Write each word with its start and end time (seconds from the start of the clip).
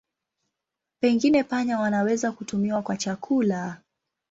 Pengine 0.99 1.43
panya 1.43 1.79
wanaweza 1.79 2.31
kutumiwa 2.31 2.81
kwa 2.81 2.97
chakula. 2.97 3.81